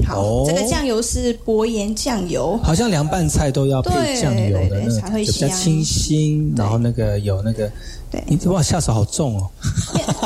[0.06, 2.58] 好，哦、这个酱油是薄盐酱油。
[2.64, 6.54] 好像凉拌菜都要配酱油的，才会香，比较清新。
[6.56, 7.72] 然后那个有那个，
[8.12, 9.50] 对，你哇下手好重哦。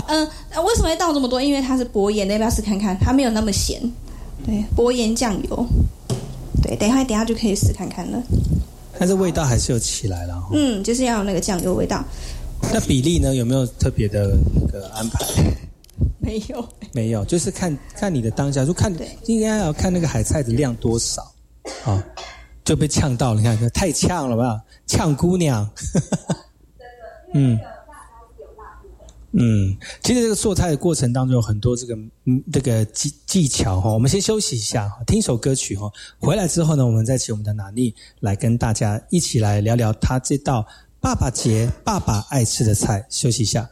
[0.07, 1.41] 嗯、呃，为什么会倒这么多？
[1.41, 2.97] 因为它是薄盐的，要不要试看看？
[2.99, 3.82] 它没有那么咸。
[4.45, 5.66] 对，薄盐酱油。
[6.61, 8.22] 对，等一下，等一下就可以试看看了。
[8.97, 10.43] 但是味道还是有起来了。
[10.53, 12.03] 嗯，就是要有那个酱油味道。
[12.72, 13.36] 那比例呢？
[13.36, 15.26] 有没有特别的那个安排？
[16.24, 18.91] 没有，没有，就是看看你的当下，就看
[19.26, 21.21] 应该要看那个海菜的量多少
[21.86, 22.03] 啊，
[22.63, 23.41] 就被呛到了。
[23.41, 24.63] 你看，太呛了吧？
[24.88, 25.69] 呛姑娘。
[27.36, 27.59] 嗯。
[29.36, 31.95] 嗯，其实这个做菜的过程当中有很多这个
[32.26, 40.63] 嗯这个技技巧哈，我们先休息一下，听首歌曲哈，回来之后呢，我们再请我们的拿力来跟大家一起来聊聊他这道
[40.99, 43.03] 爸爸节爸爸爱吃的菜。
[43.09, 43.67] 休息一下。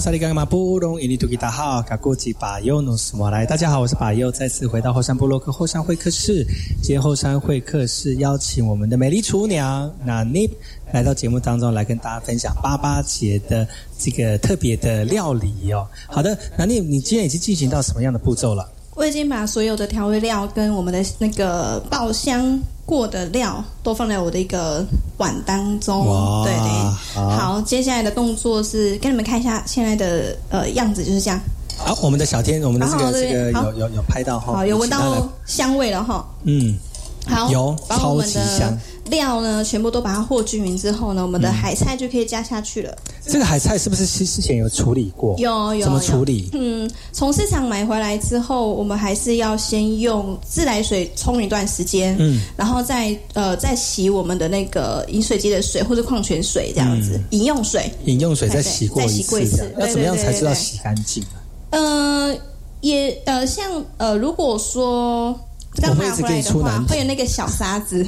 [0.00, 3.46] 萨利干嘛布隆伊尼图吉达好，卡古吉巴尤努斯莫来。
[3.46, 6.44] 大家好，我是巴尤，再次回到后山部落克后山会客室。
[6.82, 10.50] 今天后山会客室邀请我们的美丽厨娘那妮
[10.92, 13.66] 来到节目当中，来跟大家分享八八节的
[13.96, 15.86] 这个特别的料理哦。
[16.08, 18.68] 好的，那妮，你今天已经进行到什么样的步骤了？
[18.96, 24.84] 我已经把所有的调味料跟我们的那个爆香过的料都放在我的一个
[25.18, 26.04] 碗当中。
[26.44, 31.40] 对对，好，接下来的动作是给你们看一下现在的呃样子，就是这样。
[31.76, 36.24] 好，我们的小天，我们的这个这个有有有拍到哈，好，有闻到香味了哈。
[36.44, 36.78] 嗯，
[37.26, 38.78] 好，有超级香。
[39.10, 42.96] 料呢，全部都把它和均匀之后呢，我们的海菜就可以加下去了。
[43.26, 45.36] 这个海菜是不是之之前有处理过？
[45.38, 46.48] 有有怎么处理？
[46.54, 57.92] 嗯，从市场买回来之后，我们还是要先用自来水冲一段时间，嗯，然后再呃再洗我们的那个饮水机的水或者矿泉水这样子，饮用水。
[58.06, 61.28] 饮用水再洗过一次，要怎么样才知道洗干净呢？
[61.72, 62.34] 呃，
[62.80, 65.38] 也呃像呃如果说。
[65.82, 68.06] 刚买回来的话，会有那个小沙子。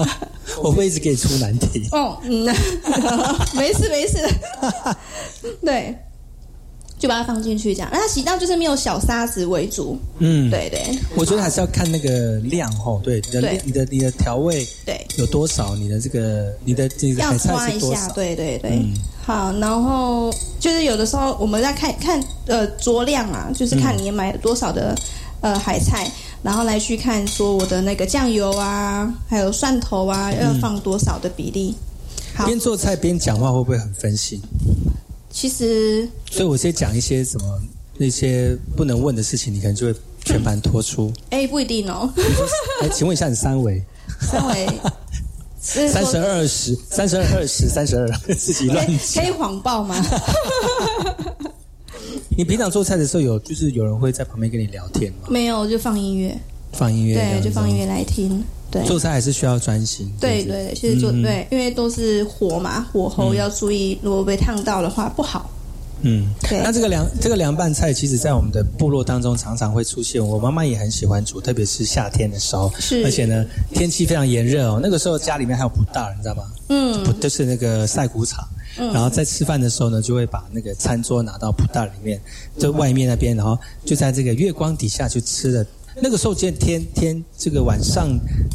[0.62, 1.88] 我会一直给你出难题。
[1.92, 2.44] 哦，嗯，
[3.54, 4.18] 没 事没事。
[5.64, 5.96] 对，
[6.98, 7.88] 就把它放进去这样。
[7.92, 9.98] 那它洗到就是没有小沙子为主。
[10.18, 10.98] 嗯，对对。
[11.14, 13.00] 我觉得还是要看那个量哦。
[13.02, 15.74] 对，你的你的你的调味对有多少？
[15.76, 18.08] 你的这个你的这个海菜是多少？
[18.12, 18.82] 对对对。
[19.24, 24.94] 好，然后就是有的时候我们在看看呃酌量啊，就是看你买了多少的
[25.40, 26.10] 呃海菜。
[26.42, 31.74] 然后来去看说我的那个酱油啊，还有蒜头啊，要放多少的比例？
[32.46, 34.40] 边做菜边讲话会不会很分心？
[35.30, 37.62] 其实，所以我先讲一些什么
[37.96, 41.12] 那些不能问的事情，你可能就会全盘托出。
[41.30, 42.12] 哎，不一定哦。
[42.82, 43.82] 哎，请问一下，你三围？
[44.20, 44.66] 三围？
[45.60, 48.84] 三十二十，三十二二十，三十二，自己乱
[49.14, 49.94] 可以谎报吗？
[52.36, 55.28] 你平常做菜的时候有就是有人会在旁边跟你聊天吗？
[55.28, 56.36] 没有，就放音乐。
[56.72, 58.42] 放音乐，对，就放音乐来听。
[58.70, 60.10] 对，做菜还是需要专心。
[60.18, 65.50] 对对，其实做对，因为都是火嘛，火候要注意，如果被烫到的话不好。
[66.00, 66.58] 嗯，对。
[66.64, 70.26] 那这个凉这个凉拌菜，其实在我们的部落当中常常会出现。
[70.26, 72.72] 我妈妈也很喜欢煮，特别是夏天的时候。
[72.80, 73.04] 是。
[73.04, 76.44] 而且呢，天气非常炎热哦，那个时候家里面还有不大，你知道吗？
[76.70, 77.04] 嗯。
[77.04, 78.42] 不，就是那个晒谷场。
[78.76, 82.20] 然后在吃饭的时候呢，就会把那个餐桌拿到铺袋里面，
[82.58, 85.66] 就外面那边，然后就在这个月光底下去吃的。
[86.00, 88.08] 那个时候，见天天这个晚上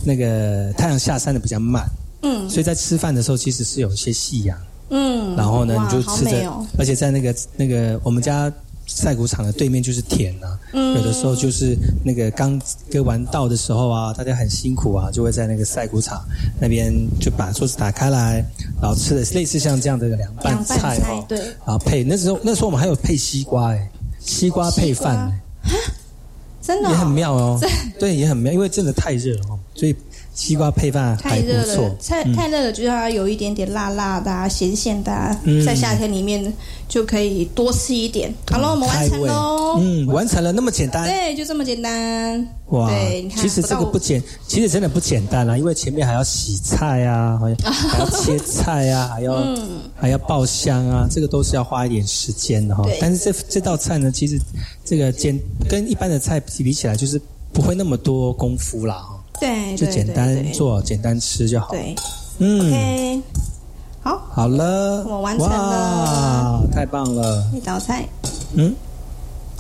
[0.04, 1.88] 那个太阳下山的比较慢，
[2.24, 4.58] 嗯，所以在吃饭的时候其实是有一些夕阳，
[4.90, 8.52] 嗯，然后呢，你就吃着，哦、而且在那个那个我们家
[8.88, 12.60] 晒谷场的对面就是田啊，嗯、有的时候就是那个刚
[12.90, 16.26] 割完稻的时候啊，大家很辛苦啊，就会在那个赛谷场
[16.60, 18.44] 那边就把桌子打开来，
[18.82, 25.38] 然后吃的类似像这样的凉拌菜哦，对，然后配那时候那时候我们还有配西瓜哎，西瓜配饭，
[26.62, 27.60] 真的、也很妙哦，
[28.00, 29.96] 对，也很妙，因为真的太热了哦，所以。
[30.38, 36.54] 西瓜配饭太热了，太太热了，就是它有一点点辣辣的、啊、咸咸的、啊，嗯、在夏天里面
[36.88, 38.32] 就可以多吃一点。
[38.52, 42.48] 好了，我们完成喽，嗯，完成了，那么简单，对，就这么简单。
[42.68, 49.58] 哇，对，你看，其实这个不简，其实真的不简单啦，因为前面还要洗菜啊，还要 还要切菜啊，还要、嗯、
[49.96, 52.84] 还要爆香啊，这个都是要花一点时间的哈。
[53.02, 54.40] 但是这这道菜呢，其实
[54.86, 55.36] 这个简
[55.68, 57.20] 跟一般的菜比起来，就是
[57.52, 59.17] 不会那么多功夫啦哈。
[59.40, 61.70] 对，就简单做，简单吃就好。
[61.72, 61.96] 对，
[62.40, 63.22] 嗯，OK，
[64.02, 68.08] 好，好了，我完成了，太棒了，一道菜，
[68.54, 68.74] 嗯，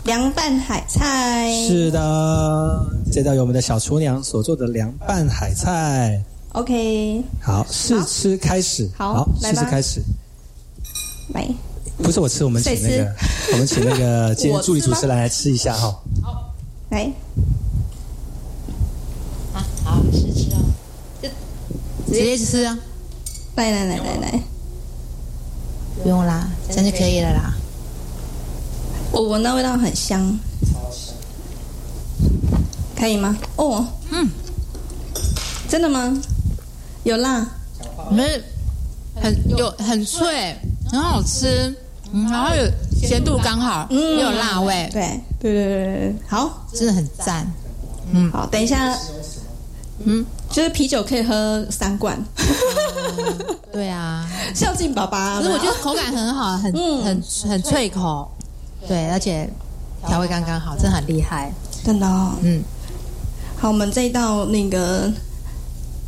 [0.05, 6.21] 凉拌海菜，是的，这道由我们的小厨娘所做的凉拌海菜。
[6.53, 10.01] OK，好，试吃开始，好，试吃开始，
[11.33, 11.47] 来，
[11.97, 13.15] 不是我吃，我们请那个，
[13.53, 15.93] 我们请那个 今天助理主持人来吃一下哈。
[16.23, 16.53] 好，
[16.89, 17.11] 来。
[19.87, 20.59] 好，试吃哦，
[21.21, 21.29] 就
[22.13, 22.77] 直接吃啊！
[23.55, 24.39] 来来来来来，
[26.03, 27.53] 不用啦，这样就可以了啦。
[29.13, 30.37] 我闻到味道很香，
[32.97, 33.35] 可以吗？
[33.55, 34.29] 哦，嗯，
[35.69, 36.21] 真的吗？
[37.03, 37.47] 有辣，
[38.11, 38.41] 没
[39.15, 40.53] 很有很脆，
[40.91, 41.73] 很好吃，
[42.11, 42.69] 嗯，然后有
[43.01, 47.49] 咸度刚好，嗯，又有辣味，对对对对对，好，真的很赞。
[48.11, 48.93] 嗯，好，等一下。
[50.09, 52.17] 嗯，就是啤酒可以喝三罐。
[52.37, 55.37] 嗯、对啊， 孝敬爸爸。
[55.37, 58.29] 可是我觉得口感很好，很、嗯、很很脆口。
[58.87, 59.49] 对，而且
[60.07, 61.51] 调味刚刚好，真的很厉害，
[61.83, 62.31] 真的、哦。
[62.41, 62.63] 嗯，
[63.57, 65.11] 好，我们这一道那个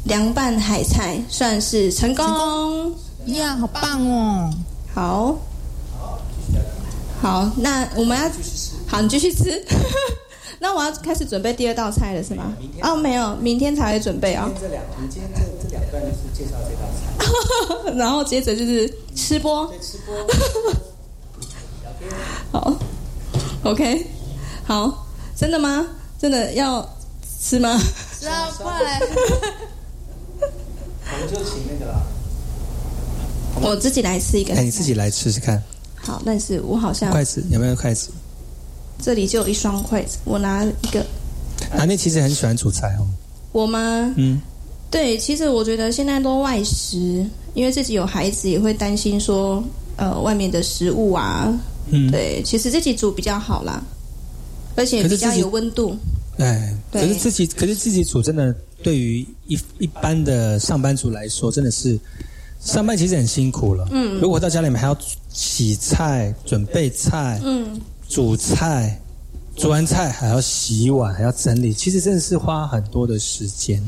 [0.06, 2.94] 凉拌海菜算是成功。
[3.26, 4.50] 呀，好棒哦！
[4.96, 5.36] 好，
[7.22, 8.24] 好，那我们要
[8.88, 9.62] 好，你继续吃。
[10.62, 12.54] 那我要开始准备第二道菜了，是吗？
[12.82, 14.52] 哦，没有，明天才会准备啊、哦。
[14.60, 16.82] 这两，你今天这这两段就是介绍这道
[17.86, 19.66] 菜， 然后接着就是吃播。
[19.68, 20.14] 对，吃播。
[22.52, 22.74] 好
[23.64, 24.06] ，OK，
[24.66, 25.88] 好，真的吗？
[26.20, 26.88] 真的要
[27.40, 27.80] 吃吗？
[28.20, 29.00] 吃啊，快来！
[31.12, 32.02] 我们就请那个啦。
[33.62, 34.54] 我自己来吃一个。
[34.56, 35.62] 哎，你自己来吃吃看。
[35.96, 38.10] 好，但是我好像筷子有没有筷子？
[39.02, 41.06] 这里就有一双筷子，我拿一个。
[41.72, 43.08] 阿妹其实很喜欢煮菜哦。
[43.52, 44.14] 我吗？
[44.18, 44.40] 嗯，
[44.92, 49.64] 对，其实我觉得现在都外食，因为自己有孩子，也会担心说，
[49.96, 51.52] 呃，外面的食物啊，
[51.92, 53.82] 嗯，对，其实自己煮比较好啦，
[54.76, 55.96] 而且比较有温度。
[56.38, 62.00] 哎，可是自己，可是自己煮真的，对于一一般的上班族来说，真的是
[62.62, 63.88] 上班其实很辛苦了。
[63.92, 64.98] 嗯，如果到家里面还要
[65.30, 67.80] 洗菜、准备菜，嗯。
[68.10, 69.00] 煮菜，
[69.56, 73.80] 煮完菜还要洗碗，还要整理，其实真的是花很多的时间。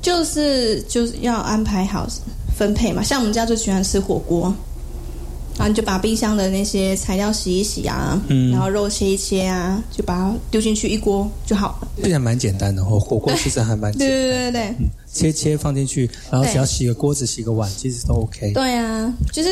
[0.00, 2.08] 就是就是要安排好
[2.56, 4.52] 分配嘛，像我们家就喜欢吃火锅，
[5.56, 11.88] 然后你就把冰箱的那些材料洗一洗啊，嗯，然后肉切一切啊，就把它丢进去一锅就好了。
[12.02, 18.50] 这还蛮简单的哦，火锅其实还蛮对对对对，嗯，切切放进去，然后只要洗个锅子、洗个碗，其实都 OK。
[18.54, 19.50] 对啊，就是。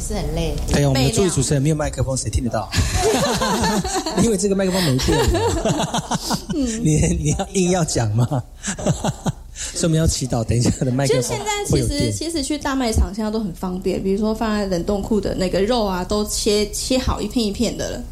[0.00, 0.54] 也是很累。
[0.72, 2.68] 哎呀，我们的助理主持人没有麦克风，谁听得到？
[4.24, 5.18] 因为这个麦克风没电。
[6.82, 8.26] 你你要硬要讲吗？
[9.52, 11.22] 所以我们要祈祷，等一下的麦克风。
[11.22, 18.02] 就现在其实其实去大卖场现在都很方便，比如说放在冷冻库的那个肉啊，都切切好一片一片的了。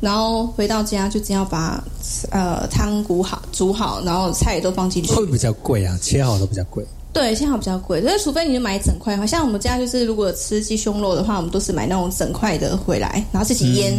[0.00, 1.82] 然后回到家就只要把
[2.30, 5.12] 呃汤煮好煮好，然后菜也都放进去。
[5.12, 5.96] 会比较贵啊？
[6.02, 6.84] 切好都比较贵。
[7.12, 13.92] 对，切好比较贵，所以除非你就买整块的话，像我们家就是如果吃鸡胸肉的话，我们都是买那种整块的回来，然后自己腌，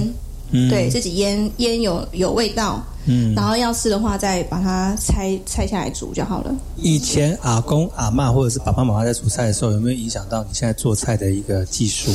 [0.49, 6.55] 嗯、对自己腌腌有有味道，嗯，然后要吃的话再把它拆拆下来煮就好了。
[6.77, 12.09] 以前阿公阿嬷或者是爸爸妈妈在煮菜的时候，有没有影响到你现在做菜的一个技术？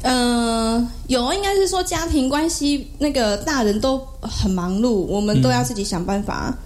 [0.00, 6.48] 嗯、呃，有，应该是说家庭关系，那个大人都很忙碌，我们都要自己想办法。
[6.48, 6.62] 嗯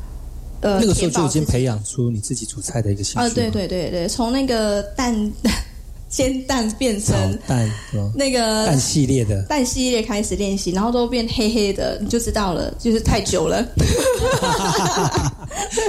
[0.60, 3.20] 呃，那个时候就已经培养出你自己煮菜的一个兴趣。
[3.20, 5.32] 啊、呃，对对对对，从那个蛋
[6.08, 7.70] 煎蛋变成蛋
[8.14, 13.64] 那个蛋系列的蛋系列开始练习，然后都变黑黑的，你就知道了，就是太久了。
[13.76, 13.76] 我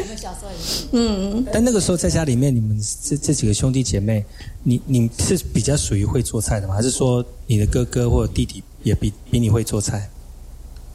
[0.07, 0.85] 们小时候也是。
[0.91, 4.23] 嗯，但那个时候在家里面，你们这这几个兄弟姐妹，
[4.63, 6.75] 你你是比较属于会做菜的吗？
[6.75, 10.07] 还是说你的哥哥或者弟弟也比比你会做菜？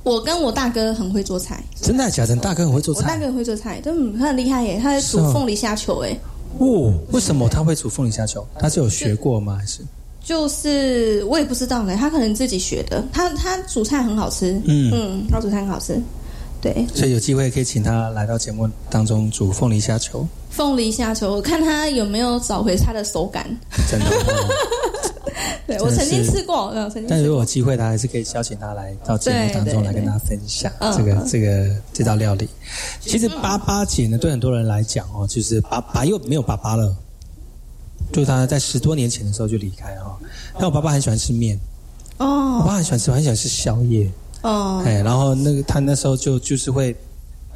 [0.06, 1.60] 我跟我大哥很会做菜。
[1.82, 2.36] 真的假的？
[2.36, 3.00] 大哥很会做菜。
[3.00, 6.16] 我大哥很会做菜，嗯，他很厉害耶，他在煮凤梨虾球哎。
[6.58, 8.46] 哦，为什么他会煮凤梨虾球？
[8.56, 9.56] 他是有学过吗？
[9.58, 9.80] 还是？
[10.22, 13.04] 就是我也不知道呢，他可能自己学的。
[13.12, 16.00] 他他煮菜很好吃，嗯嗯，他煮菜很好吃。
[16.60, 20.24] 对，所以有机会可以请他来到节目当中煮凤梨虾球。
[20.50, 23.44] 凤梨虾球，我看他有没有找回他的手感。
[23.90, 24.06] 真的。
[25.66, 27.06] 对我曾经吃过，曾经。
[27.08, 32.48] 但如果有机会，他还是可以邀请他来到节目当中来跟大家分享这个这个这道料理。
[33.00, 36.96] 其实八八节呢，对很多人来讲哦，就是爸爸又没有爸爸了，
[38.12, 40.16] 就他在十多年前的时候就离开哈。
[40.54, 41.58] 但我爸爸很喜欢吃面
[42.18, 44.10] 哦，我爸很喜欢吃，很喜欢吃宵夜
[44.42, 44.82] 哦。
[44.84, 46.96] 哎，然后那个他那时候就就是会，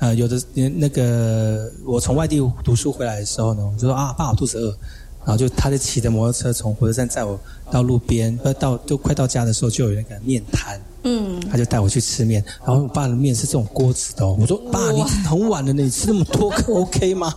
[0.01, 4.77] 呃，有的那个我从外地读书回来的时候呢，我就说啊，爸，我肚子饿。
[5.25, 7.39] 然后就他就骑着摩托车从火车站载我
[7.71, 12.43] 到路边，呃，到就快到家的时候就有那个面摊，嗯，他就带我去吃面。
[12.67, 17.33] 然后我爸的面是这种锅子的，我说爸，你很晚了呢，你吃那么多，OK 吗？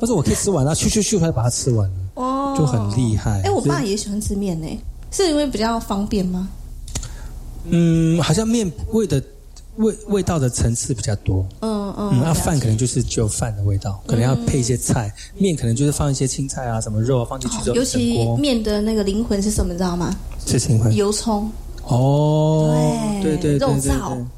[0.00, 3.40] 他说我可以吃完，然后去去去，他就把它吃完了，哦，就很厉害。
[3.44, 4.66] 哎，我爸也喜欢吃面呢，
[5.10, 6.48] 是因为比较方便吗？
[7.64, 9.22] 嗯，好像面味的。
[9.76, 20.14] 味味道的层次比较多，嗯嗯，那饭可能就是只有饭的味道，可能要配一些菜，面可能就是放一些青菜啊，什么肉啊放进去之后，尤其面的那个灵魂是什么，知道吗？
[20.46, 21.50] 是灵魂，油葱。
[21.84, 22.70] 哦，
[23.22, 23.92] 对对对对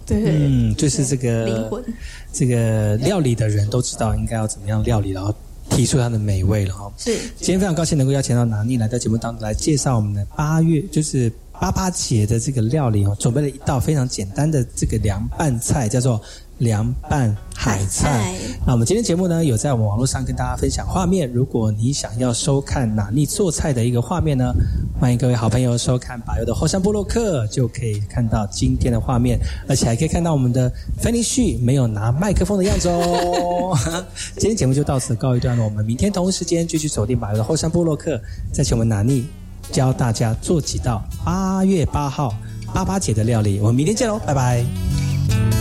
[0.07, 1.85] 对，对，嗯，就是这个灵魂，
[2.33, 5.35] 这个料理的人都知道应该要怎么样料理，然后
[5.69, 6.91] 提出它的美味了哈。
[6.97, 11.31] 是，今天非常高兴能够邀请到拿妮来到节目当中来介绍我们的八月，就是。
[11.61, 16.21] 八八节的这个料理哦，准备了一道非常简单的这个凉拌菜，叫做
[16.59, 18.35] 凉拌海菜。
[18.67, 21.31] 那我们今天节目呢，有在我们网络上跟大家分享画面。
[21.33, 24.53] 如果你想要收看哪里做菜的一个画面呢，
[25.01, 29.39] 欢迎各位好朋友收看百优的后山部落客，就可以看到今天的画面，
[29.69, 33.77] 而且还可以看到我们的芬妮旭没有拿麦克风的样子哦。
[34.37, 38.21] 今天节目就到此告一段落，我们明天同一时间继续锁定百优的后山部落客，
[38.53, 39.27] 再请我们哪里。
[39.73, 42.35] 教大家做几道八月八号
[42.73, 45.54] 八八节的料理，我们明天见喽，拜拜。